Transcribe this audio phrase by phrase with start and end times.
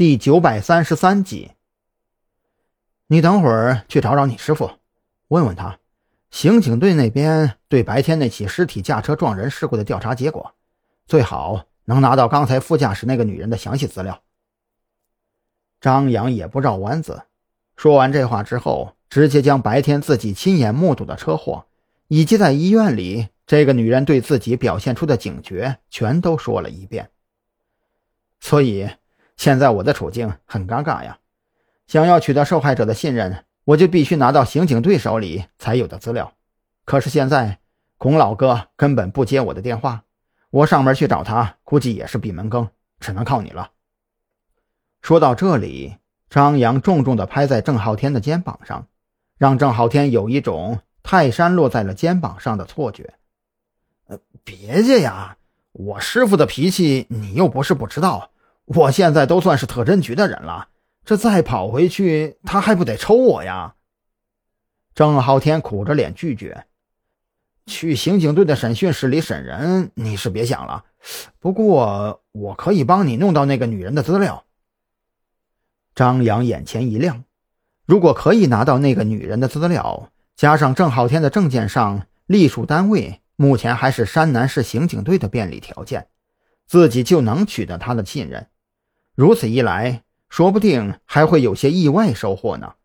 [0.00, 1.50] 第九百三十三集。
[3.08, 4.70] 你等会儿去找找你师傅，
[5.28, 5.78] 问问他，
[6.30, 10.54] 刑警队那边对白天那起尸体驾车撞人事故的调查结果，
[11.06, 14.22] 最好能拿到刚才副驾驶那个女人的详细资料。
[15.82, 17.24] 张扬也不绕弯子，
[17.76, 21.66] 说完这话之后，直接将白天自己亲眼目睹的车祸，
[22.08, 27.10] 以及在医院里这个女人对自己表现出的警觉，全都说了一遍。
[28.40, 28.88] 所以，
[29.40, 31.18] 现在我的处境很尴尬呀。
[31.86, 36.34] 想要取得受害者的信任，我就必须拿到刑警队手里才有的资料。
[36.84, 37.58] 可是现在，
[37.96, 40.02] 孔老哥根本不接我的电话，
[40.50, 43.70] 我上门去找他，估计也是闭门羹，只能靠你了。
[45.00, 45.96] 说到这里，
[46.28, 48.88] 张扬重重地拍在郑浩天的肩膀上，
[49.38, 53.14] 让郑浩天有一种泰山落在了肩膀上的错觉。
[54.08, 55.38] 呃，别介呀，
[55.72, 58.32] 我师傅的脾气你又不是不知道。
[58.72, 60.68] 我现在都算是特侦局的人了，
[61.04, 63.74] 这再跑回去，他还不得抽我呀？
[64.94, 66.66] 郑浩天苦着脸拒绝。
[67.66, 70.84] 去刑警队的审讯室里审人，你是别想了。
[71.40, 74.44] 不过我可以帮你弄到那个女人的资料。
[75.96, 77.24] 张扬眼前一亮，
[77.86, 86.06] 如果可以拿到那个女人的资料，加上郑浩天的证件上隶属单位目前还是山南市刑警队的便利条件，
[86.68, 88.46] 自己就能取得他的信任。
[89.20, 92.76] 如此一来，说不定还会有些意外收获呢。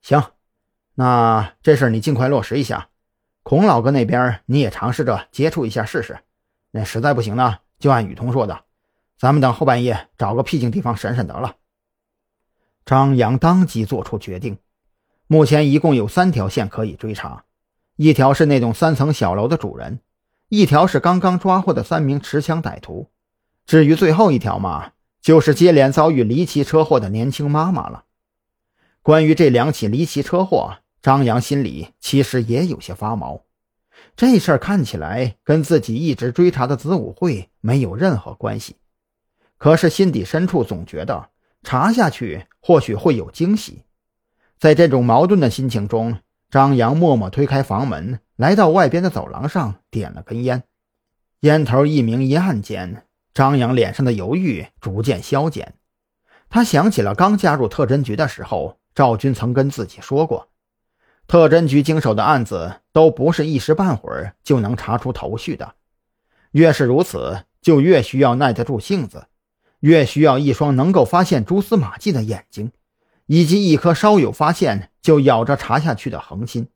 [0.00, 0.20] 行，
[0.96, 2.88] 那这事你尽快落实一下。
[3.44, 6.18] 孔老哥那边你也尝试着接触一下试试。
[6.72, 8.64] 那实在不行呢，就按雨桐说的，
[9.16, 11.54] 咱们等后半夜找个僻静地方审审得了。
[12.84, 14.58] 张扬当即做出决定，
[15.28, 17.44] 目前一共有三条线可以追查，
[17.94, 20.00] 一条是那栋三层小楼的主人，
[20.48, 23.08] 一条是刚刚抓获的三名持枪歹徒，
[23.64, 24.90] 至于最后一条嘛，
[25.22, 28.04] 就是接连遭遇离奇车祸的年轻妈妈了。
[29.00, 33.44] 关于这两起离奇车祸，张扬心里其实也有些发毛，
[34.14, 38.76] 这事儿看起来跟自己一直追查的子午会没有任何关系，
[39.56, 41.30] 可是心底深处总觉得。
[41.64, 43.84] 查下去或许会有惊喜，
[44.58, 46.18] 在这种矛盾的心情中，
[46.50, 50.64] 张扬默默推开房门，来到外边的走廊上，点了根烟。
[51.42, 55.74] 烟头一明一暗间，张扬脸上的犹豫逐渐消减。
[56.48, 60.48] 他想起了刚加入特侦局的时候，赵军曾跟自己说过，
[61.26, 65.74] 特侦局经手的案子都不是一时半会儿就能查出头绪的，
[66.50, 69.26] 越是如此，就越需要耐得住性子。
[69.80, 72.70] 越需要一双能够发现蛛丝马迹的眼睛，
[73.26, 76.68] 以及一颗稍有发现就咬着查下去的恒心。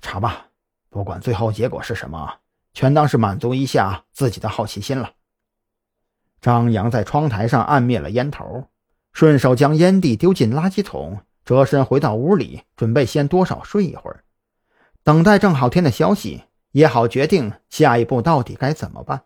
[0.00, 0.50] 查吧，
[0.88, 2.34] 不管最后结果是什么，
[2.74, 5.12] 全当是满足一下自己的好奇心了。
[6.40, 8.68] 张扬在窗台上按灭了烟头，
[9.12, 14.24] 顺手将烟蒂丢进垃圾桶，折身回到屋里，准备先多少睡一会儿，
[15.02, 16.42] 等待郑浩天的消息，
[16.72, 19.22] 也好决定下一步到底该怎么办。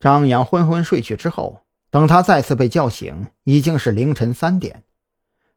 [0.00, 1.60] 张扬昏昏睡去之后，
[1.90, 4.82] 等他再次被叫醒，已经是凌晨三点。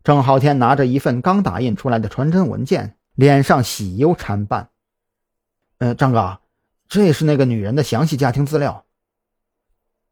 [0.03, 4.69] 郑浩天拿着一份刚打印出来的传真文件，脸上喜忧参半。
[5.79, 6.39] 呃，张哥，
[6.89, 8.85] 这是那个女人的详细家庭资料。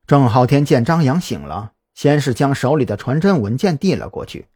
[0.08, 4.48] 郑浩天见张扬醒了，先是将手里的传真文件递了过去，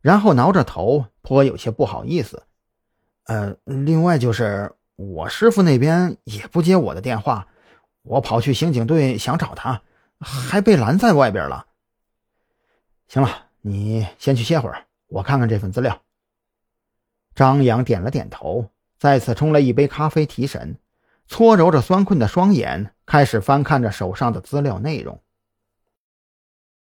[0.00, 2.44] 然后挠着头，颇有些不好意思。
[3.24, 7.48] 呃，另外就是我师傅那边也不接我的电话。
[8.02, 9.82] 我跑去刑警队想找他，
[10.20, 11.66] 还被拦在外边了。
[13.08, 16.00] 行了，你先去歇会儿，我看看这份资料。
[17.34, 20.78] 张扬点了点头，再次冲了一杯咖啡提神，
[21.28, 25.20] 搓揉着酸困的双眼，开始翻看着手上的资料内容。